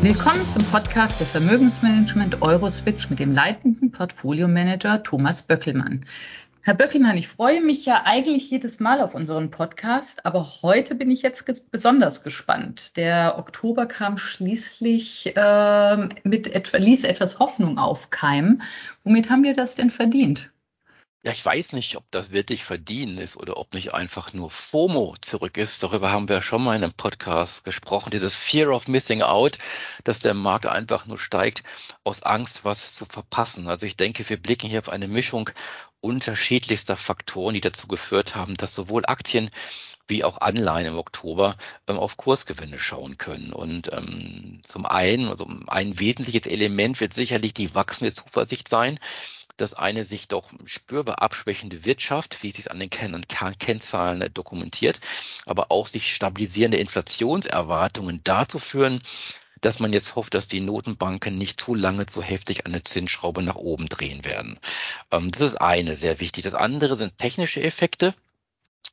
Willkommen 0.00 0.46
zum 0.46 0.62
Podcast 0.62 1.18
der 1.18 1.26
Vermögensmanagement 1.26 2.40
Euroswitch 2.40 3.10
mit 3.10 3.18
dem 3.18 3.32
leitenden 3.32 3.90
Portfoliomanager 3.90 5.02
Thomas 5.02 5.42
Böckelmann. 5.42 6.06
Herr 6.62 6.74
Böckelmann, 6.74 7.16
ich 7.16 7.26
freue 7.26 7.60
mich 7.60 7.84
ja 7.84 8.02
eigentlich 8.04 8.48
jedes 8.48 8.78
Mal 8.78 9.00
auf 9.00 9.16
unseren 9.16 9.50
Podcast, 9.50 10.24
aber 10.24 10.46
heute 10.62 10.94
bin 10.94 11.10
ich 11.10 11.22
jetzt 11.22 11.44
besonders 11.72 12.22
gespannt. 12.22 12.96
Der 12.96 13.38
Oktober 13.38 13.86
kam 13.86 14.18
schließlich 14.18 15.36
äh, 15.36 16.08
mit 16.22 16.46
etwa, 16.46 16.76
ließ 16.76 17.02
etwas 17.02 17.40
Hoffnung 17.40 17.78
aufkeimen. 17.78 18.62
Womit 19.02 19.30
haben 19.30 19.42
wir 19.42 19.54
das 19.54 19.74
denn 19.74 19.90
verdient? 19.90 20.52
Ja, 21.24 21.32
ich 21.32 21.44
weiß 21.44 21.72
nicht, 21.72 21.96
ob 21.96 22.08
das 22.12 22.30
wirklich 22.30 22.62
verdienen 22.62 23.18
ist 23.18 23.36
oder 23.36 23.56
ob 23.56 23.74
nicht 23.74 23.92
einfach 23.92 24.32
nur 24.32 24.50
FOMO 24.52 25.16
zurück 25.20 25.56
ist. 25.56 25.82
Darüber 25.82 26.12
haben 26.12 26.28
wir 26.28 26.42
schon 26.42 26.62
mal 26.62 26.76
in 26.76 26.84
einem 26.84 26.92
Podcast 26.92 27.64
gesprochen. 27.64 28.10
Dieses 28.10 28.36
Fear 28.36 28.70
of 28.70 28.86
Missing 28.86 29.22
Out, 29.22 29.58
dass 30.04 30.20
der 30.20 30.34
Markt 30.34 30.66
einfach 30.66 31.06
nur 31.06 31.18
steigt 31.18 31.62
aus 32.04 32.22
Angst, 32.22 32.64
was 32.64 32.94
zu 32.94 33.04
verpassen. 33.04 33.68
Also 33.68 33.84
ich 33.84 33.96
denke, 33.96 34.28
wir 34.28 34.40
blicken 34.40 34.70
hier 34.70 34.78
auf 34.78 34.88
eine 34.88 35.08
Mischung 35.08 35.50
unterschiedlichster 36.00 36.96
Faktoren, 36.96 37.54
die 37.54 37.60
dazu 37.60 37.88
geführt 37.88 38.36
haben, 38.36 38.54
dass 38.56 38.74
sowohl 38.74 39.04
Aktien 39.04 39.50
wie 40.06 40.22
auch 40.22 40.40
Anleihen 40.40 40.86
im 40.86 40.96
Oktober 40.96 41.56
ähm, 41.88 41.98
auf 41.98 42.16
Kursgewinne 42.16 42.78
schauen 42.78 43.18
können. 43.18 43.52
Und 43.52 43.92
ähm, 43.92 44.60
zum 44.62 44.86
einen, 44.86 45.28
also 45.28 45.48
ein 45.66 45.98
wesentliches 45.98 46.46
Element 46.46 47.00
wird 47.00 47.12
sicherlich 47.12 47.54
die 47.54 47.74
wachsende 47.74 48.14
Zuversicht 48.14 48.68
sein, 48.68 49.00
dass 49.58 49.74
eine 49.74 50.04
sich 50.04 50.28
doch 50.28 50.50
spürbar 50.64 51.20
abschwächende 51.20 51.84
Wirtschaft, 51.84 52.42
wie 52.42 52.50
sich 52.50 52.70
an 52.70 52.80
den 52.80 52.90
Ken 52.90 53.24
Kennzahlen 53.58 54.32
dokumentiert, 54.32 55.00
aber 55.46 55.70
auch 55.70 55.86
sich 55.86 56.14
stabilisierende 56.14 56.78
Inflationserwartungen 56.78 58.20
dazu 58.24 58.58
führen, 58.58 59.00
dass 59.60 59.80
man 59.80 59.92
jetzt 59.92 60.14
hofft, 60.14 60.34
dass 60.34 60.48
die 60.48 60.60
Notenbanken 60.60 61.36
nicht 61.36 61.60
zu 61.60 61.74
lange 61.74 62.06
zu 62.06 62.22
heftig 62.22 62.64
der 62.64 62.84
Zinsschraube 62.84 63.42
nach 63.42 63.56
oben 63.56 63.88
drehen 63.88 64.24
werden. 64.24 64.58
Ähm, 65.10 65.30
das 65.30 65.40
ist 65.40 65.60
eine 65.60 65.96
sehr 65.96 66.20
wichtig. 66.20 66.44
Das 66.44 66.54
andere 66.54 66.96
sind 66.96 67.18
technische 67.18 67.62
Effekte. 67.62 68.14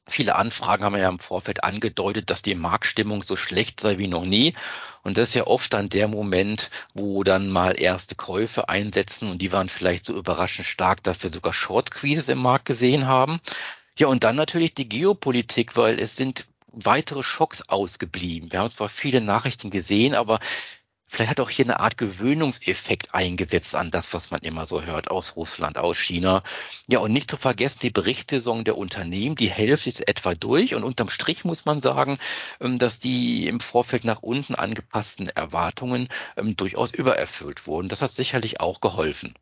Viele 0.08 0.36
Anfragen 0.36 0.84
haben 0.84 0.95
ja 0.98 1.09
im 1.09 1.20
Vorfeld 1.20 1.64
angedeutet, 1.64 2.30
dass 2.30 2.44
die 2.44 2.53
Marktstimmung 2.53 3.23
so 3.23 3.36
schlecht 3.36 3.80
sei 3.80 3.98
wie 3.98 4.08
noch 4.08 4.25
nie. 4.25 4.53
Und 5.02 5.17
das 5.17 5.30
ist 5.30 5.36
ja 5.36 5.48
oft 5.48 5.73
dann 5.73 5.89
der 5.89 6.08
Moment, 6.08 6.70
wo 6.94 7.23
dann 7.23 7.50
mal 7.50 7.80
erste 7.80 8.16
Käufe 8.16 8.70
einsetzen 8.70 9.30
und 9.30 9.39
die 9.39 9.52
waren 9.52 9.70
vielleicht 9.70 10.06
so 10.06 10.16
überraschend 10.16 10.67
stark, 10.67 11.03
dass 11.03 11.23
wir 11.23 11.33
sogar 11.33 11.53
Short 11.53 11.89
im 12.03 12.38
Markt 12.38 12.66
gesehen 12.66 13.08
haben. 13.08 13.39
Ja, 13.98 14.08
und 14.08 14.23
dann 14.23 14.36
natürlich 14.36 14.76
die 14.76 14.89
Geopolitik, 14.89 15.76
weil 15.76 16.00
es 16.00 16.16
sind 16.16 16.45
weitere 16.67 17.23
Schocks 17.23 17.64
ausgeblieben. 17.70 18.52
Wir 18.52 18.59
haben 18.59 18.70
zwar 18.70 18.89
viele 18.89 19.22
Nachrichten 19.22 19.70
gesehen, 19.70 20.14
aber 20.14 20.39
Vielleicht 21.08 21.31
hat 21.31 21.39
auch 21.39 21.50
hier 21.50 21.66
eine 21.66 21.80
Art 21.80 21.98
Gewöhnungseffekt 21.98 23.14
eingesetzt 23.14 23.75
an 23.75 23.92
das, 23.92 24.14
was 24.14 24.31
man 24.31 24.42
immer 24.42 24.66
so 24.66 24.84
hört 24.84 25.11
aus 25.11 25.36
Russland, 25.36 25.78
aus 25.78 25.98
China. 25.98 26.44
Ja, 26.88 27.00
und 27.00 27.14
nicht 27.14 27.30
zu 27.30 27.38
vergessen, 27.38 27.80
die 27.84 27.92
Berichtssaison 27.92 28.64
der 28.64 28.78
Unternehmen, 28.78 29.36
die 29.36 29.50
Hälfte 29.50 29.89
ist 29.89 30.08
etwa 30.08 30.33
durch. 30.33 30.73
Und 30.73 30.83
unterm 30.83 31.09
Strich 31.09 31.45
muss 31.45 31.66
man 31.66 31.81
sagen, 31.81 32.17
ähm, 32.59 32.80
dass 32.80 33.00
die 33.00 33.48
im 33.48 33.59
Vorfeld 33.59 34.03
nach 34.03 34.23
unten 34.23 34.56
angepassten 34.56 35.30
Erwartungen 35.30 36.09
ähm, 36.38 36.58
durchaus 36.58 36.92
übererfüllt 36.92 37.67
wurden. 37.67 37.88
Das 37.88 38.02
hat 38.02 38.11
sicherlich 38.11 38.59
auch 38.59 38.81
geholfen. 38.81 39.36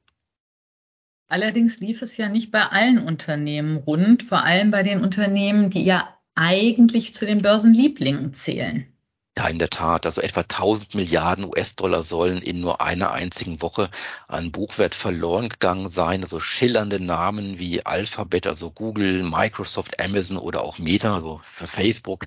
Allerdings 1.27 1.79
lief 1.79 2.01
es 2.01 2.17
ja 2.17 2.29
nicht 2.29 2.51
bei 2.51 2.63
allen 2.67 2.99
Unternehmen 2.99 3.77
rund, 3.77 4.21
vor 4.21 4.43
allem 4.43 4.69
bei 4.69 4.83
den 4.83 5.01
Unternehmen, 5.01 5.69
die 5.69 5.83
ja 5.83 6.15
eigentlich 6.35 7.15
zu 7.15 7.25
den 7.25 7.41
Börsenlieblingen 7.41 8.33
zählen. 8.33 8.92
Ja, 9.37 9.47
in 9.47 9.57
der 9.57 9.69
Tat. 9.69 10.05
Also 10.05 10.21
etwa 10.21 10.41
1000 10.41 10.93
Milliarden 10.93 11.45
US-Dollar 11.45 12.03
sollen 12.03 12.41
in 12.41 12.59
nur 12.59 12.81
einer 12.81 13.11
einzigen 13.11 13.61
Woche 13.63 13.89
an 14.27 14.51
Buchwert 14.51 14.93
verloren 14.93 15.49
gegangen 15.49 15.89
sein. 15.89 16.21
Also 16.21 16.39
schillernde 16.39 16.99
Namen 16.99 17.57
wie 17.57 17.83
Alphabet, 17.85 18.45
also 18.45 18.69
Google, 18.69 19.23
Microsoft, 19.23 19.99
Amazon 19.99 20.37
oder 20.37 20.61
auch 20.61 20.77
Meta, 20.77 21.15
also 21.15 21.41
für 21.43 21.65
Facebook, 21.65 22.25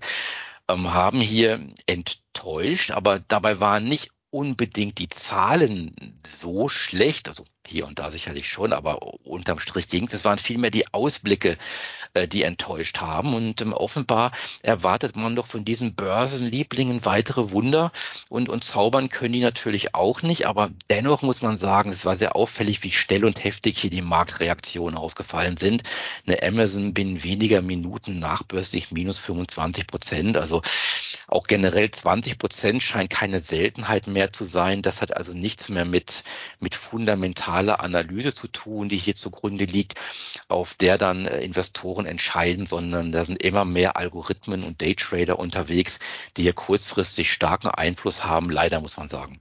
ähm, 0.69 0.93
haben 0.93 1.21
hier 1.21 1.61
enttäuscht. 1.87 2.91
Aber 2.91 3.21
dabei 3.21 3.61
waren 3.61 3.85
nicht 3.85 4.11
unbedingt 4.31 4.99
die 4.99 5.09
Zahlen 5.09 5.95
so 6.27 6.69
schlecht. 6.69 7.29
Also 7.29 7.45
hier 7.67 7.87
und 7.87 7.99
da 7.99 8.11
sicherlich 8.11 8.49
schon, 8.49 8.73
aber 8.73 9.03
unterm 9.25 9.59
Strich 9.59 9.89
ging 9.89 10.07
es. 10.07 10.15
Es 10.15 10.25
waren 10.25 10.39
vielmehr 10.39 10.71
die 10.71 10.93
Ausblicke, 10.93 11.57
äh, 12.15 12.29
die 12.29 12.43
enttäuscht 12.43 12.99
haben. 12.99 13.35
Und 13.35 13.61
ähm, 13.61 13.73
offenbar 13.73 14.33
erwartet 14.63 15.17
man 15.17 15.37
doch 15.37 15.47
von 15.47 15.65
diesen 15.65 15.95
Börsenlieblingen 15.95 17.05
weitere 17.05 17.51
Wunder 17.51 17.93
und, 18.29 18.49
und 18.49 18.65
zaubern 18.65 19.09
können 19.09 19.35
die 19.35 19.41
natürlich 19.41 19.95
auch 19.95 20.23
nicht. 20.23 20.47
Aber 20.47 20.71
dennoch 20.91 21.23
muss 21.23 21.43
man 21.43 21.59
sagen, 21.59 21.93
es 21.93 22.05
war 22.05 22.17
sehr 22.17 22.37
auffällig, 22.37 22.83
wie 22.83 22.91
schnell 22.91 23.25
und 23.25 23.45
heftig 23.45 23.79
hier 23.79 23.91
die 23.91 24.03
Marktreaktionen 24.03 24.97
ausgefallen 24.97 25.57
sind. 25.57 25.83
Eine 26.27 26.43
Amazon 26.43 26.95
binnen 26.95 27.23
weniger 27.23 27.63
Minuten 27.63 28.19
nachbörslich 28.19 28.91
minus 28.93 29.19
25 29.19 29.87
Prozent. 29.87 30.37
Also 30.37 30.63
auch 31.27 31.47
generell 31.47 31.91
20 31.91 32.39
Prozent 32.39 32.83
scheint 32.83 33.11
keine 33.11 33.41
Seltenheit 33.41 34.07
mehr 34.07 34.33
zu 34.33 34.45
sein. 34.45 34.83
Das 34.83 35.03
hat 35.03 35.17
also 35.17 35.33
nichts 35.33 35.69
mehr 35.69 35.85
mit, 35.85 36.23
mit 36.61 36.75
fundamentaler 36.75 37.81
Analyse 37.81 38.35
zu 38.35 38.49
tun, 38.49 38.89
die 38.89 38.97
hier 38.97 39.15
zugrunde 39.15 39.65
liegt, 39.65 39.95
auf 40.49 40.75
der 40.75 40.99
dann 40.99 41.27
äh, 41.27 41.41
Investoren 41.41 42.07
entscheiden, 42.07 42.67
sondern 42.67 43.13
da 43.13 43.25
sind 43.25 43.43
immer 43.43 43.65
mehr 43.65 43.97
Algorithmen 43.97 44.63
und 44.65 44.83
Daytrader 44.83 45.39
unterwegs, 45.39 45.99
die 46.37 46.43
hier 46.43 46.53
kurzfristig 46.53 47.33
starken 47.33 47.69
Einfluss 47.69 48.25
haben. 48.25 48.51
Leider 48.51 48.81
muss 48.81 48.97
man 48.97 49.09
sagen. 49.09 49.41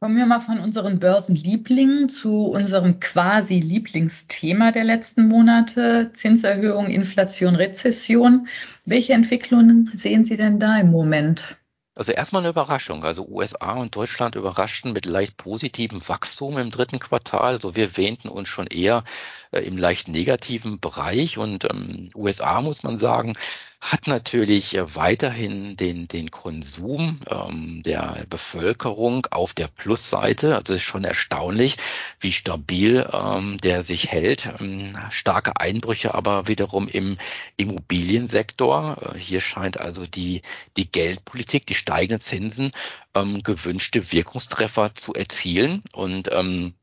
Kommen 0.00 0.16
wir 0.16 0.26
mal 0.26 0.38
von 0.38 0.60
unseren 0.60 1.00
Börsenlieblingen 1.00 2.08
zu 2.08 2.44
unserem 2.44 3.00
quasi 3.00 3.58
Lieblingsthema 3.58 4.70
der 4.70 4.84
letzten 4.84 5.26
Monate, 5.26 6.12
Zinserhöhung, 6.14 6.86
Inflation, 6.86 7.56
Rezession. 7.56 8.46
Welche 8.84 9.14
Entwicklungen 9.14 9.86
sehen 9.86 10.22
Sie 10.22 10.36
denn 10.36 10.60
da 10.60 10.78
im 10.78 10.92
Moment? 10.92 11.56
Also 11.96 12.12
erstmal 12.12 12.42
eine 12.42 12.50
Überraschung. 12.50 13.02
Also 13.02 13.26
USA 13.26 13.72
und 13.72 13.96
Deutschland 13.96 14.36
überraschten 14.36 14.92
mit 14.92 15.04
leicht 15.04 15.36
positivem 15.36 16.00
Wachstum 16.08 16.58
im 16.58 16.70
dritten 16.70 17.00
Quartal. 17.00 17.54
Also 17.54 17.74
wir 17.74 17.96
wähnten 17.96 18.28
uns 18.28 18.48
schon 18.48 18.68
eher 18.68 19.02
äh, 19.50 19.62
im 19.62 19.76
leicht 19.76 20.06
negativen 20.06 20.78
Bereich. 20.78 21.38
Und 21.38 21.64
ähm, 21.64 22.08
USA 22.14 22.60
muss 22.60 22.84
man 22.84 22.98
sagen, 22.98 23.34
hat 23.80 24.06
natürlich 24.08 24.76
äh, 24.76 24.96
weiterhin 24.96 25.76
den, 25.76 26.08
den 26.08 26.30
Konsum 26.30 27.20
ähm, 27.28 27.82
der 27.84 28.26
Bevölkerung 28.28 29.26
auf 29.30 29.54
der 29.54 29.68
Plusseite. 29.68 30.56
Also 30.56 30.74
es 30.74 30.80
ist 30.80 30.86
schon 30.86 31.04
erstaunlich, 31.04 31.76
wie 32.18 32.32
stabil 32.32 33.08
ähm, 33.12 33.58
der 33.58 33.82
sich 33.82 34.10
hält. 34.10 34.48
Ähm, 34.60 34.96
starke 35.10 35.60
Einbrüche 35.60 36.14
aber 36.14 36.48
wiederum 36.48 36.88
im 36.88 37.18
Immobiliensektor. 37.56 39.14
Äh, 39.14 39.18
hier 39.18 39.40
scheint 39.40 39.80
also 39.80 40.06
die, 40.06 40.42
die 40.76 40.90
Geldpolitik, 40.90 41.66
die 41.66 41.74
steigenden 41.74 42.20
Zinsen 42.20 42.72
ähm, 43.14 43.42
gewünschte 43.42 44.12
Wirkungstreffer 44.12 44.94
zu 44.94 45.14
erzielen. 45.14 45.82
Und 45.92 46.30
ähm, 46.32 46.74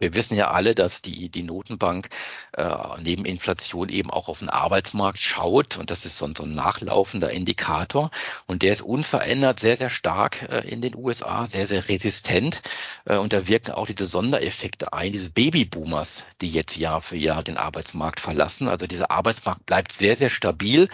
wir 0.00 0.14
wissen 0.14 0.34
ja 0.34 0.50
alle, 0.50 0.74
dass 0.74 1.02
die, 1.02 1.28
die 1.28 1.42
Notenbank 1.42 2.08
äh, 2.52 2.74
neben 3.00 3.24
Inflation 3.24 3.90
eben 3.90 4.10
auch 4.10 4.28
auf 4.28 4.40
den 4.40 4.48
Arbeitsmarkt 4.48 5.20
schaut. 5.20 5.76
Und 5.76 5.90
das 5.90 6.06
ist 6.06 6.18
so 6.18 6.24
ein, 6.24 6.34
so 6.34 6.44
ein 6.44 6.52
nachlaufender 6.52 7.30
Indikator. 7.30 8.10
Und 8.46 8.62
der 8.62 8.72
ist 8.72 8.82
unverändert 8.82 9.60
sehr, 9.60 9.76
sehr 9.76 9.90
stark 9.90 10.48
äh, 10.50 10.66
in 10.68 10.80
den 10.80 10.96
USA, 10.96 11.46
sehr, 11.46 11.66
sehr 11.66 11.88
resistent. 11.88 12.62
Äh, 13.04 13.18
und 13.18 13.32
da 13.32 13.46
wirken 13.46 13.72
auch 13.72 13.86
diese 13.86 14.06
Sondereffekte 14.06 14.92
ein, 14.94 15.12
diese 15.12 15.30
Babyboomers, 15.30 16.24
die 16.40 16.48
jetzt 16.48 16.76
Jahr 16.76 17.02
für 17.02 17.18
Jahr 17.18 17.42
den 17.42 17.58
Arbeitsmarkt 17.58 18.20
verlassen. 18.20 18.68
Also 18.68 18.86
dieser 18.86 19.10
Arbeitsmarkt 19.10 19.66
bleibt 19.66 19.92
sehr, 19.92 20.16
sehr 20.16 20.30
stabil 20.30 20.88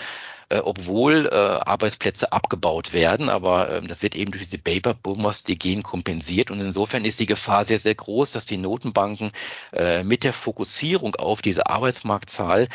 äh, 0.49 0.59
obwohl 0.59 1.27
äh, 1.27 1.35
Arbeitsplätze 1.35 2.33
abgebaut 2.33 2.93
werden. 2.93 3.29
Aber 3.29 3.71
äh, 3.71 3.83
das 3.83 4.03
wird 4.03 4.15
eben 4.15 4.31
durch 4.31 4.45
diese 4.45 4.59
Baby-Boomers, 4.59 5.43
die 5.43 5.59
gehen 5.59 5.83
kompensiert. 5.83 6.51
Und 6.51 6.61
insofern 6.61 7.05
ist 7.05 7.19
die 7.19 7.27
Gefahr 7.27 7.65
sehr, 7.65 7.81
sehr 7.81 7.95
groß, 7.95 8.31
dass 8.31 8.47
die 8.47 8.57
Notenbanken 8.57 9.33
äh, 9.73 10.05
mit 10.05 10.23
der 10.23 10.33
Fokussierung 10.33 11.17
auf 11.17 11.43
diese 11.43 11.67
Arbeitsmarktzahl 11.67 12.69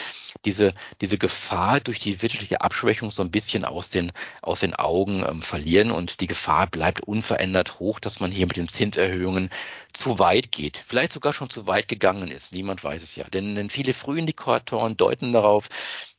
diese, 0.45 0.73
diese 1.00 1.18
Gefahr 1.18 1.79
durch 1.79 2.00
die 2.00 2.21
wirtschaftliche 2.21 2.62
Abschwächung 2.62 3.12
so 3.12 3.21
ein 3.21 3.31
bisschen 3.31 3.63
aus 3.63 3.89
den, 3.89 4.12
aus 4.41 4.59
den 4.59 4.75
Augen 4.75 5.23
ähm, 5.25 5.41
verlieren. 5.41 5.91
Und 5.91 6.19
die 6.19 6.27
Gefahr 6.27 6.68
bleibt 6.68 7.01
unverändert 7.01 7.79
hoch, 7.79 8.00
dass 8.00 8.19
man 8.19 8.31
hier 8.31 8.47
mit 8.47 8.57
den 8.57 8.68
Zinserhöhungen 8.68 9.50
zu 9.94 10.19
weit 10.19 10.51
geht. 10.51 10.77
Vielleicht 10.77 11.13
sogar 11.13 11.33
schon 11.33 11.50
zu 11.50 11.68
weit 11.68 11.88
gegangen 11.88 12.31
ist. 12.31 12.53
Niemand 12.53 12.83
weiß 12.83 13.01
es 13.01 13.15
ja. 13.15 13.25
Denn, 13.25 13.56
denn 13.56 13.69
viele 13.69 13.94
Frühindikatoren 13.94 14.97
deuten 14.97 15.33
darauf, 15.33 15.69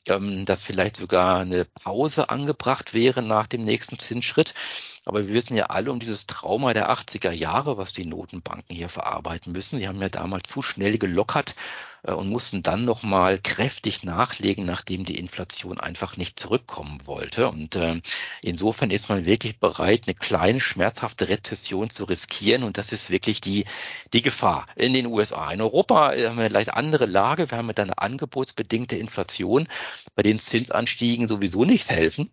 ähm, 0.08 0.44
dass 0.44 0.62
vielleicht 0.62 0.96
sogar 0.96 1.40
eine 1.40 1.64
Pause 1.64 2.30
angebracht 2.30 2.94
wäre 2.94 3.22
nach 3.22 3.46
dem 3.46 3.64
nächsten 3.64 3.98
Zinsschritt. 3.98 4.54
Aber 5.04 5.26
wir 5.26 5.34
wissen 5.34 5.56
ja 5.56 5.66
alle 5.66 5.90
um 5.90 5.98
dieses 5.98 6.26
Trauma 6.26 6.74
der 6.74 6.90
80er 6.90 7.32
Jahre, 7.32 7.76
was 7.76 7.92
die 7.92 8.06
Notenbanken 8.06 8.76
hier 8.76 8.88
verarbeiten 8.88 9.52
müssen. 9.52 9.80
Die 9.80 9.88
haben 9.88 10.00
ja 10.00 10.08
damals 10.08 10.48
zu 10.48 10.62
schnell 10.62 10.96
gelockert 10.96 11.56
äh, 12.04 12.12
und 12.12 12.28
mussten 12.28 12.62
dann 12.62 12.84
nochmal 12.84 13.38
kräftig 13.38 14.04
nachlegen, 14.04 14.64
nachdem 14.64 15.04
die 15.04 15.18
Inflation 15.18 15.80
einfach 15.80 16.16
nicht 16.16 16.38
zurückkommen 16.38 17.00
wollte. 17.04 17.48
Und 17.48 17.76
äh, 17.76 18.00
insofern 18.42 18.90
ist 18.90 19.08
man 19.08 19.24
wirklich 19.24 19.58
bereit, 19.58 20.02
eine 20.06 20.14
kleine 20.14 20.60
schmerzhafte 20.60 21.28
Rezession 21.28 21.90
zu 21.90 22.04
riskieren. 22.04 22.62
Und 22.62 22.78
das 22.78 22.92
ist 22.92 23.10
wirklich 23.10 23.40
die, 23.40 23.64
die 24.12 24.22
Gefahr 24.22 24.66
in 24.76 24.92
den 24.94 25.06
USA. 25.06 25.50
In 25.50 25.60
Europa 25.60 26.12
äh, 26.12 26.28
haben 26.28 26.36
wir 26.36 26.44
eine 26.44 26.54
leicht 26.54 26.74
andere 26.74 27.06
Lage. 27.06 27.50
Wir 27.50 27.58
haben 27.58 27.66
mit 27.66 27.80
einer 27.80 28.00
angebotsbedingte 28.00 28.96
Inflation, 28.96 29.66
bei 30.14 30.22
den 30.22 30.38
Zinsanstiegen 30.38 31.28
sowieso 31.28 31.64
nichts 31.64 31.90
helfen. 31.90 32.30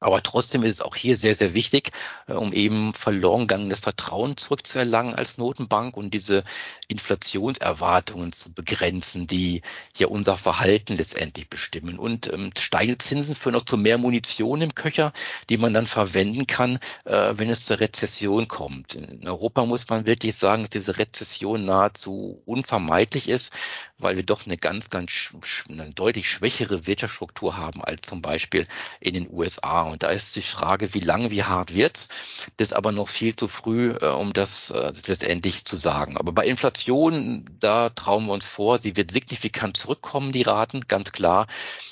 Aber 0.00 0.22
trotzdem 0.22 0.62
ist 0.62 0.74
es 0.74 0.80
auch 0.80 0.94
hier 0.94 1.16
sehr, 1.16 1.34
sehr 1.34 1.54
wichtig, 1.54 1.90
äh, 2.28 2.34
um 2.34 2.52
eben 2.52 2.94
verloren 2.94 3.42
gegangenes 3.42 3.80
Vertrauen 3.80 4.36
zurückzuerlangen 4.36 5.14
als 5.14 5.38
Notenbank 5.38 5.96
und 5.96 6.14
diese 6.14 6.44
Inflationserwartungen 6.86 8.32
zu 8.32 8.52
begrenzen, 8.52 9.26
die 9.26 9.62
hier 9.96 10.10
unser 10.10 10.36
Verhalten 10.38 10.96
letztendlich 10.96 11.48
bestimmen. 11.48 11.98
Und 11.98 12.32
ähm, 12.32 12.50
steigende 12.56 12.98
Zinsen 12.98 13.34
führen 13.34 13.56
auch 13.56 13.62
zu 13.62 13.76
mehr 13.76 13.98
Munition 13.98 14.62
im 14.62 14.74
Köcher, 14.74 15.12
die 15.48 15.56
man 15.56 15.74
dann 15.74 15.86
verwenden 15.86 16.46
kann, 16.46 16.78
äh, 17.04 17.34
wenn 17.34 17.50
es 17.50 17.66
zur 17.66 17.80
Rezession 17.80 18.46
kommt. 18.46 18.94
In 18.94 19.26
Europa 19.26 19.66
muss 19.66 19.88
man 19.88 20.06
wirklich 20.06 20.36
sagen, 20.36 20.62
dass 20.62 20.70
diese 20.70 20.98
Rezession 20.98 21.64
nahezu 21.64 22.40
unvermeidlich 22.46 23.28
ist, 23.28 23.52
weil 23.98 24.16
wir 24.16 24.22
doch 24.22 24.46
eine 24.46 24.56
ganz, 24.56 24.90
ganz 24.90 25.34
eine 25.68 25.90
deutlich 25.90 26.28
schwächere 26.28 26.86
Wirtschaftsstruktur 26.86 27.56
haben 27.56 27.82
als 27.82 28.02
zum 28.02 28.22
Beispiel 28.22 28.66
in 29.00 29.14
den 29.14 29.28
USA. 29.30 29.87
Und 29.88 30.02
da 30.02 30.08
ist 30.08 30.36
die 30.36 30.42
Frage, 30.42 30.94
wie 30.94 31.00
lang, 31.00 31.30
wie 31.30 31.44
hart 31.44 31.74
wird's? 31.74 32.08
Das 32.56 32.68
ist 32.68 32.72
aber 32.74 32.92
noch 32.92 33.08
viel 33.08 33.34
zu 33.36 33.48
früh, 33.48 33.90
äh, 33.90 34.06
um 34.06 34.32
das 34.32 34.70
äh, 34.70 34.92
letztendlich 35.06 35.64
zu 35.64 35.76
sagen. 35.76 36.16
Aber 36.16 36.32
bei 36.32 36.46
Inflation, 36.46 37.44
da 37.60 37.90
trauen 37.90 38.26
wir 38.26 38.32
uns 38.32 38.46
vor, 38.46 38.78
sie 38.78 38.96
wird 38.96 39.10
signifikant 39.10 39.76
zurückkommen, 39.76 40.32
die 40.32 40.42
Raten, 40.42 40.82
ganz 40.88 41.12
klar 41.12 41.46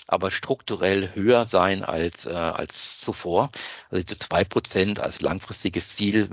aber 0.09 0.31
strukturell 0.31 1.11
höher 1.15 1.45
sein 1.45 1.83
als, 1.83 2.27
äh, 2.27 2.33
als 2.33 3.01
zuvor. 3.01 3.51
Also 3.91 4.05
diese 4.05 4.19
zwei 4.19 4.45
Prozent 4.45 5.01
als 5.01 5.21
langfristiges 5.21 5.97
Ziel 5.97 6.31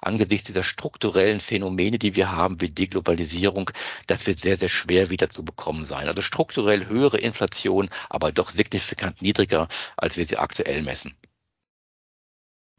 angesichts 0.00 0.46
dieser 0.46 0.62
strukturellen 0.62 1.40
Phänomene, 1.40 1.98
die 1.98 2.16
wir 2.16 2.32
haben, 2.32 2.60
wie 2.60 2.68
Deglobalisierung, 2.68 3.70
das 4.06 4.26
wird 4.26 4.38
sehr, 4.38 4.56
sehr 4.56 4.68
schwer 4.68 5.10
wieder 5.10 5.30
zu 5.30 5.44
bekommen 5.44 5.84
sein. 5.84 6.08
Also 6.08 6.22
strukturell 6.22 6.86
höhere 6.86 7.18
Inflation, 7.18 7.88
aber 8.08 8.32
doch 8.32 8.50
signifikant 8.50 9.22
niedriger, 9.22 9.68
als 9.96 10.16
wir 10.16 10.24
sie 10.24 10.38
aktuell 10.38 10.82
messen. 10.82 11.14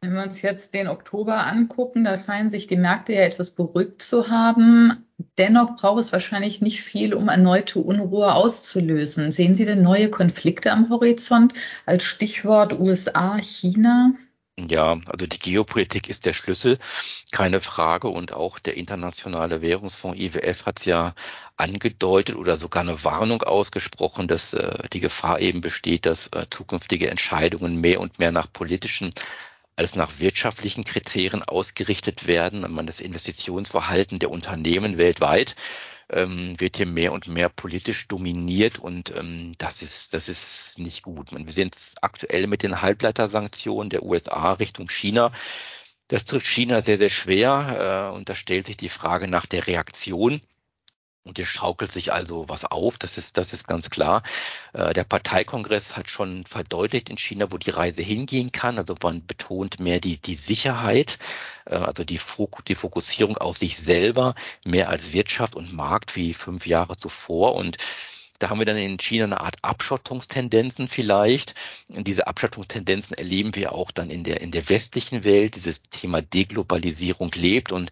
Wenn 0.02 0.14
wir 0.14 0.22
uns 0.22 0.42
jetzt 0.42 0.74
den 0.74 0.88
Oktober 0.88 1.46
angucken, 1.46 2.04
da 2.04 2.18
scheinen 2.18 2.50
sich 2.50 2.66
die 2.66 2.76
Märkte 2.76 3.14
ja 3.14 3.22
etwas 3.22 3.50
beruhigt 3.50 4.02
zu 4.02 4.28
haben. 4.28 5.06
Dennoch 5.38 5.76
braucht 5.76 6.00
es 6.00 6.12
wahrscheinlich 6.12 6.60
nicht 6.60 6.82
viel, 6.82 7.14
um 7.14 7.28
erneute 7.28 7.80
Unruhe 7.80 8.34
auszulösen. 8.34 9.32
Sehen 9.32 9.54
Sie 9.54 9.64
denn 9.64 9.82
neue 9.82 10.10
Konflikte 10.10 10.70
am 10.70 10.90
Horizont 10.90 11.54
als 11.86 12.04
Stichwort 12.04 12.78
USA, 12.78 13.38
China? 13.38 14.12
Ja, 14.58 14.98
also 15.06 15.26
die 15.26 15.38
Geopolitik 15.38 16.08
ist 16.08 16.24
der 16.24 16.32
Schlüssel, 16.32 16.78
keine 17.30 17.60
Frage. 17.60 18.08
Und 18.08 18.32
auch 18.32 18.58
der 18.58 18.76
Internationale 18.78 19.60
Währungsfonds 19.60 20.18
IWF 20.18 20.64
hat 20.64 20.78
es 20.78 20.86
ja 20.86 21.14
angedeutet 21.58 22.36
oder 22.36 22.56
sogar 22.56 22.82
eine 22.82 23.04
Warnung 23.04 23.42
ausgesprochen, 23.42 24.28
dass 24.28 24.54
äh, 24.54 24.88
die 24.94 25.00
Gefahr 25.00 25.40
eben 25.40 25.60
besteht, 25.60 26.06
dass 26.06 26.28
äh, 26.28 26.46
zukünftige 26.48 27.10
Entscheidungen 27.10 27.82
mehr 27.82 28.00
und 28.00 28.18
mehr 28.18 28.32
nach 28.32 28.50
politischen 28.50 29.10
als 29.76 29.94
nach 29.94 30.20
wirtschaftlichen 30.20 30.84
Kriterien 30.84 31.42
ausgerichtet 31.42 32.26
werden. 32.26 32.64
Man 32.72 32.86
das 32.86 33.00
Investitionsverhalten 33.00 34.18
der 34.20 34.30
Unternehmen 34.30 34.96
weltweit 34.96 35.54
ähm, 36.10 36.58
wird 36.58 36.76
hier 36.76 36.86
mehr 36.86 37.12
und 37.12 37.26
mehr 37.28 37.48
politisch 37.48 38.08
dominiert 38.08 38.78
und 38.78 39.14
ähm, 39.16 39.52
das 39.58 39.82
ist 39.82 40.14
das 40.14 40.28
ist 40.28 40.78
nicht 40.78 41.02
gut. 41.02 41.32
Wir 41.32 41.52
sehen 41.52 41.70
es 41.74 41.96
aktuell 42.00 42.46
mit 42.46 42.62
den 42.62 42.82
Halbleitersanktionen 42.82 43.90
der 43.90 44.02
USA 44.02 44.52
Richtung 44.52 44.88
China. 44.88 45.32
Das 46.08 46.24
trifft 46.24 46.46
China 46.46 46.82
sehr 46.82 46.98
sehr 46.98 47.08
schwer 47.08 48.10
äh, 48.12 48.16
und 48.16 48.28
da 48.28 48.34
stellt 48.34 48.66
sich 48.66 48.76
die 48.76 48.88
Frage 48.88 49.28
nach 49.28 49.46
der 49.46 49.66
Reaktion. 49.66 50.40
Und 51.26 51.38
hier 51.38 51.46
schaukelt 51.46 51.90
sich 51.90 52.12
also 52.12 52.48
was 52.48 52.64
auf, 52.64 52.98
das 52.98 53.18
ist, 53.18 53.36
das 53.36 53.52
ist 53.52 53.66
ganz 53.66 53.90
klar. 53.90 54.22
Äh, 54.72 54.94
der 54.94 55.04
Parteikongress 55.04 55.96
hat 55.96 56.08
schon 56.08 56.44
verdeutlicht 56.46 57.10
in 57.10 57.18
China, 57.18 57.50
wo 57.50 57.58
die 57.58 57.70
Reise 57.70 58.00
hingehen 58.02 58.52
kann. 58.52 58.78
Also 58.78 58.94
man 59.02 59.26
betont 59.26 59.80
mehr 59.80 59.98
die, 59.98 60.18
die 60.18 60.36
Sicherheit, 60.36 61.18
äh, 61.64 61.74
also 61.74 62.04
die, 62.04 62.20
die 62.68 62.74
Fokussierung 62.74 63.38
auf 63.38 63.58
sich 63.58 63.76
selber, 63.76 64.36
mehr 64.64 64.88
als 64.88 65.12
Wirtschaft 65.12 65.56
und 65.56 65.72
Markt 65.72 66.14
wie 66.14 66.32
fünf 66.32 66.66
Jahre 66.66 66.96
zuvor. 66.96 67.56
Und 67.56 67.76
da 68.38 68.50
haben 68.50 68.58
wir 68.58 68.66
dann 68.66 68.76
in 68.76 68.98
China 68.98 69.24
eine 69.24 69.40
Art 69.40 69.56
Abschottungstendenzen 69.62 70.88
vielleicht. 70.88 71.54
Und 71.88 72.06
diese 72.06 72.26
Abschottungstendenzen 72.26 73.16
erleben 73.16 73.54
wir 73.54 73.72
auch 73.72 73.90
dann 73.90 74.10
in 74.10 74.24
der, 74.24 74.40
in 74.40 74.50
der 74.50 74.68
westlichen 74.68 75.24
Welt. 75.24 75.56
Dieses 75.56 75.82
Thema 75.82 76.22
Deglobalisierung 76.22 77.32
lebt 77.34 77.72
und 77.72 77.90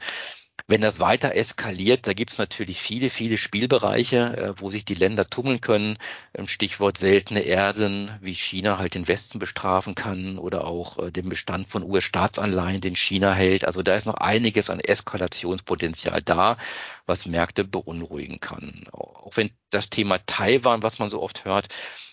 wenn 0.67 0.81
das 0.81 0.99
weiter 0.99 1.35
eskaliert, 1.35 2.07
da 2.07 2.15
gibt 2.15 2.33
es 2.33 2.39
natürlich 2.39 2.81
viele, 2.81 3.11
viele 3.11 3.37
Spielbereiche, 3.37 4.37
äh, 4.37 4.55
wo 4.57 4.71
sich 4.71 4.85
die 4.87 4.95
Länder 4.95 5.29
tummeln 5.29 5.61
können. 5.61 5.99
Ähm, 6.35 6.49
Stichwort 6.49 6.97
seltene 6.97 7.41
Erden, 7.41 8.11
wie 8.23 8.35
China 8.35 8.79
halt 8.79 8.95
den 8.95 9.07
Westen 9.07 9.39
bestrafen 9.39 9.95
kann 9.95 10.39
oder 10.39 10.67
auch 10.67 10.99
äh, 10.99 11.11
den 11.11 11.29
Bestand 11.29 11.69
von 11.69 11.83
US-Staatsanleihen, 11.83 12.81
den 12.81 12.97
China 12.97 13.35
hält. 13.35 13.67
Also 13.67 13.83
da 13.83 13.95
ist 13.95 14.07
noch 14.07 14.15
einiges 14.15 14.71
an 14.71 14.81
Eskalationspotenzial 14.81 16.23
da, 16.23 16.57
was 17.05 17.27
Märkte 17.27 17.65
beunruhigen 17.65 18.41
kann. 18.41 18.87
Auch 18.93 19.37
wenn 19.37 19.51
das 19.71 19.91
Thema 19.91 20.19
Taiwan, 20.25 20.83
was 20.83 20.99
man 20.99 21.11
so 21.11 21.21
oft 21.21 21.45
hört, 21.45 21.69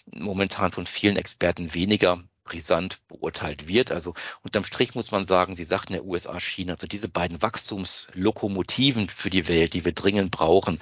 momentan 0.05 0.73
von 0.73 0.85
vielen 0.85 1.15
Experten 1.15 1.73
weniger 1.73 2.21
brisant 2.51 2.99
beurteilt 3.07 3.67
wird. 3.69 3.91
Also 3.91 4.13
unterm 4.43 4.65
Strich 4.65 4.93
muss 4.93 5.11
man 5.11 5.25
sagen, 5.25 5.55
Sie 5.55 5.63
sagten 5.63 5.93
ja 5.93 6.01
USA, 6.01 6.39
China, 6.39 6.73
also 6.73 6.85
diese 6.85 7.07
beiden 7.07 7.41
Wachstumslokomotiven 7.41 9.07
für 9.07 9.29
die 9.29 9.47
Welt, 9.47 9.73
die 9.73 9.85
wir 9.85 9.93
dringend 9.93 10.31
brauchen, 10.31 10.79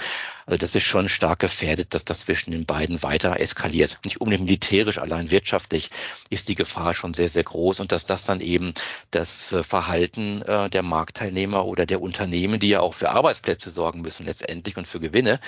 also 0.50 0.58
das 0.58 0.74
ist 0.74 0.84
schon 0.84 1.10
stark 1.10 1.38
gefährdet, 1.38 1.94
dass 1.94 2.06
das 2.06 2.22
zwischen 2.22 2.50
den 2.50 2.66
beiden 2.66 3.04
weiter 3.04 3.40
eskaliert. 3.40 4.00
Nicht 4.04 4.20
unbedingt 4.20 4.46
militärisch, 4.46 4.98
allein 4.98 5.30
wirtschaftlich 5.30 5.92
ist 6.32 6.50
die 6.50 6.56
Gefahr 6.56 6.96
schon 6.96 7.14
sehr, 7.14 7.30
sehr 7.30 7.44
groß 7.44 7.80
und 7.82 7.92
dass 7.92 8.08
das 8.08 8.26
dann 8.26 8.40
eben 8.40 8.74
das 9.12 9.54
äh, 9.54 9.62
Verhalten 9.62 10.42
äh, 10.42 10.72
der 10.72 10.82
Marktteilnehmer 10.82 11.66
oder 11.66 11.86
der 11.86 12.02
Unternehmen, 12.02 12.60
die 12.60 12.70
ja 12.70 12.80
auch 12.80 12.96
für 12.96 13.12
Arbeitsplätze 13.12 13.70
sorgen 13.70 14.02
müssen 14.02 14.26
letztendlich 14.26 14.76
und 14.76 14.88
für 14.88 15.00
Gewinne, 15.00 15.40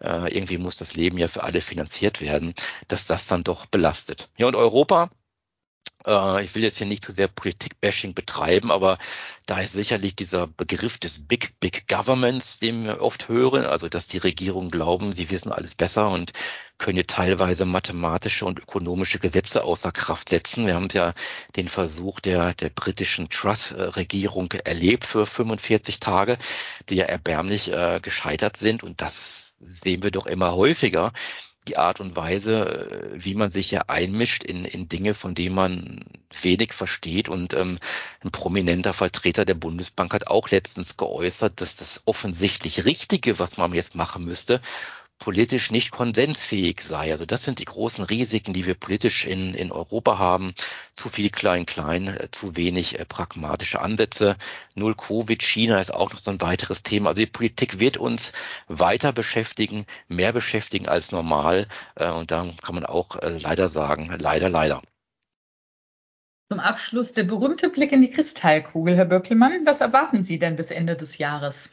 äh, 0.00 0.34
irgendwie 0.34 0.58
muss 0.58 0.76
das 0.76 0.96
Leben 0.96 1.18
ja 1.18 1.28
für 1.28 1.44
alle 1.44 1.60
finanziert 1.60 2.20
werden, 2.20 2.54
dass 2.88 3.06
das 3.06 3.28
dann 3.28 3.44
doch 3.44 3.66
belastet. 3.66 4.28
Ja, 4.38 4.48
und 4.48 4.56
Europa, 4.56 5.08
ich 6.06 6.54
will 6.54 6.62
jetzt 6.62 6.78
hier 6.78 6.86
nicht 6.86 7.04
zu 7.04 7.12
sehr 7.12 7.28
Politik-Bashing 7.28 8.14
betreiben, 8.14 8.70
aber 8.70 8.98
da 9.46 9.60
ist 9.60 9.72
sicherlich 9.72 10.16
dieser 10.16 10.46
Begriff 10.46 10.98
des 10.98 11.26
Big, 11.26 11.58
Big 11.60 11.86
Governments, 11.88 12.58
den 12.58 12.84
wir 12.84 13.02
oft 13.02 13.28
hören, 13.28 13.66
also 13.66 13.88
dass 13.88 14.06
die 14.06 14.18
Regierungen 14.18 14.70
glauben, 14.70 15.12
sie 15.12 15.28
wissen 15.28 15.52
alles 15.52 15.74
besser 15.74 16.08
und 16.08 16.32
können 16.78 17.06
teilweise 17.06 17.64
mathematische 17.64 18.46
und 18.46 18.58
ökonomische 18.60 19.18
Gesetze 19.18 19.64
außer 19.64 19.90
Kraft 19.92 20.28
setzen. 20.28 20.66
Wir 20.66 20.76
haben 20.76 20.88
ja 20.92 21.12
den 21.56 21.68
Versuch 21.68 22.20
der, 22.20 22.54
der 22.54 22.70
britischen 22.70 23.28
Truss-Regierung 23.28 24.52
erlebt 24.64 25.04
für 25.04 25.26
45 25.26 26.00
Tage, 26.00 26.38
die 26.88 26.96
ja 26.96 27.04
erbärmlich 27.04 27.72
äh, 27.72 28.00
gescheitert 28.00 28.56
sind 28.56 28.82
und 28.82 29.02
das 29.02 29.54
sehen 29.60 30.02
wir 30.02 30.12
doch 30.12 30.26
immer 30.26 30.54
häufiger, 30.54 31.12
die 31.68 31.76
Art 31.76 32.00
und 32.00 32.16
Weise, 32.16 33.12
äh, 33.14 33.24
wie 33.24 33.34
man 33.34 33.50
sich 33.50 33.70
ja 33.70 33.82
einmischt 33.86 34.42
in, 34.42 34.64
in 34.64 34.88
Dinge, 34.88 35.14
von 35.14 35.34
denen 35.34 35.54
man 35.54 36.04
wenig 36.42 36.72
versteht. 36.72 37.28
Und 37.28 37.54
ähm, 37.54 37.78
ein 38.24 38.30
prominenter 38.30 38.92
Vertreter 38.92 39.44
der 39.44 39.54
Bundesbank 39.54 40.12
hat 40.14 40.26
auch 40.26 40.50
letztens 40.50 40.96
geäußert, 40.96 41.60
dass 41.60 41.76
das 41.76 42.02
offensichtlich 42.06 42.84
Richtige, 42.84 43.38
was 43.38 43.56
man 43.56 43.72
jetzt 43.74 43.94
machen 43.94 44.24
müsste, 44.24 44.60
politisch 45.18 45.70
nicht 45.70 45.90
konsensfähig 45.90 46.80
sei. 46.80 47.12
Also 47.12 47.26
das 47.26 47.44
sind 47.44 47.58
die 47.58 47.64
großen 47.64 48.04
Risiken, 48.04 48.52
die 48.52 48.66
wir 48.66 48.74
politisch 48.74 49.26
in, 49.26 49.54
in 49.54 49.72
Europa 49.72 50.18
haben. 50.18 50.54
Zu 50.94 51.08
viel 51.08 51.30
Klein-Klein, 51.30 52.08
äh, 52.08 52.28
zu 52.30 52.56
wenig 52.56 52.98
äh, 52.98 53.04
pragmatische 53.04 53.80
Ansätze. 53.80 54.36
Null 54.74 54.94
Covid, 54.94 55.42
China 55.42 55.80
ist 55.80 55.92
auch 55.92 56.12
noch 56.12 56.18
so 56.18 56.30
ein 56.30 56.40
weiteres 56.40 56.82
Thema. 56.82 57.10
Also 57.10 57.20
die 57.20 57.26
Politik 57.26 57.80
wird 57.80 57.96
uns 57.96 58.32
weiter 58.68 59.12
beschäftigen, 59.12 59.86
mehr 60.08 60.32
beschäftigen 60.32 60.88
als 60.88 61.12
normal. 61.12 61.66
Äh, 61.96 62.10
und 62.10 62.30
da 62.30 62.46
kann 62.62 62.74
man 62.74 62.86
auch 62.86 63.18
leider 63.20 63.68
sagen, 63.68 64.14
leider, 64.18 64.48
leider. 64.48 64.82
Zum 66.50 66.60
Abschluss 66.60 67.12
der 67.12 67.24
berühmte 67.24 67.68
Blick 67.68 67.92
in 67.92 68.00
die 68.00 68.10
Kristallkugel, 68.10 68.96
Herr 68.96 69.04
Böckelmann. 69.04 69.66
Was 69.66 69.82
erwarten 69.82 70.22
Sie 70.22 70.38
denn 70.38 70.56
bis 70.56 70.70
Ende 70.70 70.96
des 70.96 71.18
Jahres? 71.18 71.72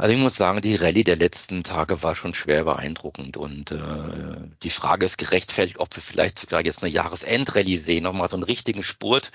Also 0.00 0.14
ich 0.14 0.20
muss 0.20 0.36
sagen, 0.36 0.60
die 0.60 0.76
Rallye 0.76 1.02
der 1.02 1.16
letzten 1.16 1.64
Tage 1.64 2.04
war 2.04 2.14
schon 2.14 2.32
schwer 2.32 2.62
beeindruckend 2.64 3.36
und 3.36 3.72
äh, 3.72 4.48
die 4.62 4.70
Frage 4.70 5.04
ist 5.04 5.18
gerechtfertigt, 5.18 5.80
ob 5.80 5.94
wir 5.96 6.02
vielleicht 6.02 6.38
sogar 6.38 6.64
jetzt 6.64 6.82
eine 6.82 6.92
Jahresendrallye 6.92 7.78
sehen, 7.78 8.04
nochmal 8.04 8.28
so 8.28 8.36
einen 8.36 8.44
richtigen 8.44 8.84
Spurt 8.84 9.32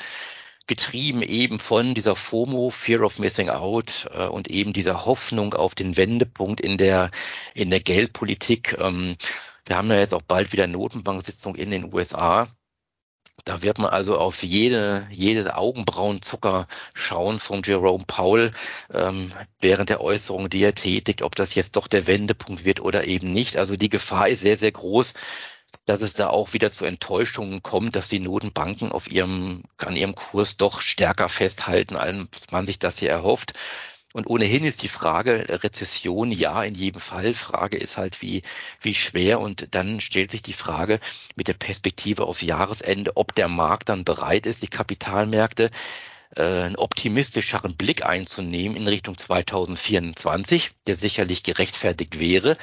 getrieben 0.65 1.21
eben 1.21 1.59
von 1.59 1.93
dieser 1.93 2.15
FOMO, 2.15 2.69
Fear 2.69 3.01
of 3.01 3.19
Missing 3.19 3.49
Out 3.49 4.07
äh, 4.13 4.27
und 4.27 4.49
eben 4.49 4.71
dieser 4.71 5.05
Hoffnung 5.05 5.53
auf 5.53 5.75
den 5.75 5.97
Wendepunkt 5.97 6.61
in 6.61 6.77
der 6.77 7.11
in 7.53 7.69
der 7.69 7.81
Geldpolitik. 7.81 8.77
Ähm, 8.79 9.17
wir 9.65 9.77
haben 9.77 9.89
ja 9.89 9.99
jetzt 9.99 10.13
auch 10.13 10.21
bald 10.21 10.53
wieder 10.53 10.67
Notenbanksitzung 10.67 11.55
in 11.55 11.71
den 11.71 11.93
USA. 11.93 12.47
Da 13.45 13.61
wird 13.61 13.77
man 13.77 13.89
also 13.89 14.17
auf 14.17 14.43
jede, 14.43 15.07
jede 15.11 15.57
Augenbrauenzucker 15.57 16.67
schauen 16.93 17.39
von 17.39 17.61
Jerome 17.63 18.05
Powell 18.07 18.51
ähm, 18.93 19.31
während 19.59 19.89
der 19.89 20.01
Äußerung, 20.01 20.49
die 20.49 20.63
er 20.63 20.75
tätigt, 20.75 21.21
ob 21.23 21.35
das 21.35 21.55
jetzt 21.55 21.75
doch 21.75 21.87
der 21.87 22.07
Wendepunkt 22.07 22.63
wird 22.63 22.79
oder 22.79 23.05
eben 23.05 23.33
nicht. 23.33 23.57
Also 23.57 23.75
die 23.75 23.89
Gefahr 23.89 24.29
ist 24.29 24.41
sehr, 24.41 24.55
sehr 24.55 24.71
groß, 24.71 25.13
dass 25.85 26.01
es 26.01 26.13
da 26.13 26.29
auch 26.29 26.53
wieder 26.53 26.71
zu 26.71 26.85
Enttäuschungen 26.85 27.61
kommt, 27.63 27.95
dass 27.95 28.07
die 28.07 28.19
Notenbanken 28.19 28.91
auf 28.91 29.11
ihrem, 29.11 29.63
an 29.77 29.95
ihrem 29.95 30.15
Kurs 30.15 30.55
doch 30.55 30.79
stärker 30.79 31.27
festhalten, 31.27 31.97
als 31.97 32.51
man 32.51 32.65
sich 32.65 32.79
das 32.79 32.99
hier 32.99 33.09
erhofft. 33.09 33.53
Und 34.13 34.27
ohnehin 34.27 34.63
ist 34.63 34.83
die 34.83 34.87
Frage 34.87 35.45
Rezession 35.63 36.31
ja 36.31 36.63
in 36.63 36.75
jedem 36.75 37.01
Fall. 37.01 37.33
Frage 37.33 37.77
ist 37.77 37.97
halt, 37.97 38.21
wie, 38.21 38.43
wie 38.79 38.93
schwer. 38.93 39.39
Und 39.39 39.69
dann 39.71 39.99
stellt 39.99 40.31
sich 40.31 40.43
die 40.43 40.53
Frage 40.53 40.99
mit 41.35 41.47
der 41.47 41.55
Perspektive 41.55 42.25
auf 42.25 42.43
Jahresende, 42.43 43.17
ob 43.17 43.33
der 43.33 43.47
Markt 43.47 43.89
dann 43.89 44.05
bereit 44.05 44.45
ist, 44.45 44.61
die 44.61 44.67
Kapitalmärkte 44.67 45.71
äh, 46.35 46.43
einen 46.43 46.75
optimistischeren 46.75 47.75
Blick 47.75 48.05
einzunehmen 48.05 48.77
in 48.77 48.87
Richtung 48.87 49.17
2024, 49.17 50.71
der 50.85 50.95
sicherlich 50.95 51.41
gerechtfertigt 51.41 52.19
wäre 52.19 52.55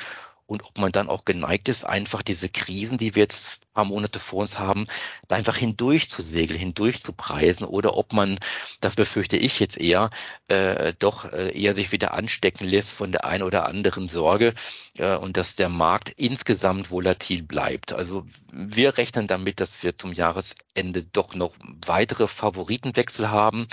und 0.51 0.65
ob 0.65 0.79
man 0.79 0.91
dann 0.91 1.09
auch 1.09 1.25
geneigt 1.25 1.69
ist, 1.69 1.85
einfach 1.85 2.23
diese 2.23 2.49
Krisen, 2.49 2.99
die 2.99 3.15
wir 3.15 3.23
jetzt 3.23 3.63
ein 3.63 3.73
paar 3.73 3.85
Monate 3.85 4.19
vor 4.19 4.41
uns 4.41 4.59
haben, 4.59 4.85
da 5.29 5.37
einfach 5.37 5.57
hindurch 5.57 6.11
zu 6.11 6.23
segeln, 6.23 6.59
hindurch 6.59 7.05
zu 7.05 7.13
preisen 7.13 7.65
oder 7.65 7.97
ob 7.97 8.13
man, 8.13 8.37
das 8.81 8.97
befürchte 8.97 9.37
ich 9.37 9.61
jetzt 9.61 9.79
eher, 9.79 10.11
äh, 10.49 10.93
doch 10.99 11.33
äh, 11.33 11.57
eher 11.57 11.77
sich 11.77 11.93
wieder 11.93 12.15
anstecken 12.15 12.67
lässt 12.67 12.91
von 12.91 13.13
der 13.13 13.25
einen 13.25 13.45
oder 13.45 13.67
anderen 13.67 14.09
Sorge 14.09 14.55
äh, 14.99 15.15
und 15.15 15.37
dass 15.37 15.55
der 15.55 15.69
Markt 15.69 16.11
insgesamt 16.17 16.91
volatil 16.91 17.45
bleibt. 17.45 17.93
Also 17.93 18.27
wir 18.53 18.99
rechnen 18.99 19.29
damit, 19.29 19.61
dass 19.61 19.85
wir 19.85 19.97
zum 19.97 20.13
Jahresende 20.13 21.05
doch 21.05 21.37
noch 21.37 21.55
weitere 21.87 22.27
Favoritenwechsel 22.27 23.31
haben 23.31 23.69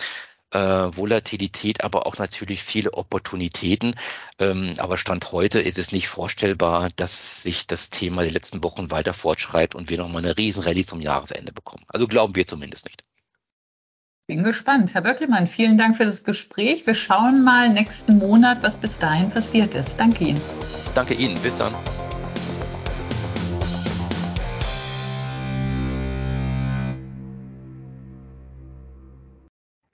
äh, 0.51 0.59
Volatilität, 0.59 1.83
aber 1.83 2.07
auch 2.07 2.17
natürlich 2.17 2.63
viele 2.63 2.93
Opportunitäten. 2.93 3.95
Ähm, 4.39 4.73
aber 4.77 4.97
Stand 4.97 5.31
heute 5.31 5.59
ist 5.59 5.77
es 5.77 5.91
nicht 5.91 6.07
vorstellbar, 6.07 6.89
dass 6.95 7.43
sich 7.43 7.67
das 7.67 7.89
Thema 7.89 8.21
der 8.23 8.31
letzten 8.31 8.63
Wochen 8.63 8.91
weiter 8.91 9.13
fortschreibt 9.13 9.75
und 9.75 9.89
wir 9.89 9.97
nochmal 9.97 10.23
eine 10.23 10.37
Riesenrallye 10.37 10.83
zum 10.83 11.01
Jahresende 11.01 11.51
bekommen. 11.51 11.83
Also 11.87 12.07
glauben 12.07 12.35
wir 12.35 12.47
zumindest 12.47 12.85
nicht. 12.85 13.03
Bin 14.27 14.43
gespannt. 14.43 14.93
Herr 14.93 15.01
Böcklemann, 15.01 15.47
vielen 15.47 15.77
Dank 15.77 15.95
für 15.95 16.03
das 16.03 16.25
Gespräch. 16.25 16.85
Wir 16.85 16.95
schauen 16.95 17.45
mal 17.45 17.69
nächsten 17.69 18.17
Monat, 18.17 18.61
was 18.61 18.77
bis 18.77 18.99
dahin 18.99 19.31
passiert 19.31 19.73
ist. 19.73 19.97
Danke 19.97 20.25
Ihnen. 20.25 20.41
Danke 20.95 21.13
Ihnen. 21.13 21.41
Bis 21.41 21.55
dann. 21.55 21.73